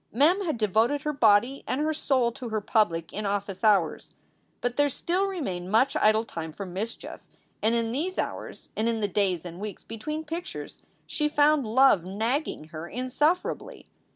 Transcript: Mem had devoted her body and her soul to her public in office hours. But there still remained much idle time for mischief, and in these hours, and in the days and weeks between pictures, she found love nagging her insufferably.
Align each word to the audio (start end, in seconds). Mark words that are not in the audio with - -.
Mem 0.11 0.41
had 0.41 0.57
devoted 0.57 1.03
her 1.03 1.13
body 1.13 1.63
and 1.67 1.79
her 1.79 1.93
soul 1.93 2.31
to 2.31 2.49
her 2.49 2.59
public 2.59 3.13
in 3.13 3.27
office 3.27 3.63
hours. 3.63 4.15
But 4.59 4.75
there 4.75 4.89
still 4.89 5.25
remained 5.27 5.69
much 5.71 5.95
idle 5.95 6.23
time 6.23 6.51
for 6.53 6.65
mischief, 6.65 7.21
and 7.61 7.75
in 7.75 7.91
these 7.91 8.17
hours, 8.17 8.69
and 8.75 8.89
in 8.89 9.01
the 9.01 9.07
days 9.07 9.45
and 9.45 9.59
weeks 9.59 9.83
between 9.83 10.23
pictures, 10.23 10.81
she 11.05 11.29
found 11.29 11.67
love 11.67 12.03
nagging 12.03 12.69
her 12.69 12.87
insufferably. 12.89 13.85